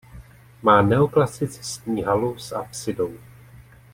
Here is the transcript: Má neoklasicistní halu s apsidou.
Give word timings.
Má 0.63 0.81
neoklasicistní 0.81 2.01
halu 2.03 2.37
s 2.37 2.51
apsidou. 2.51 3.13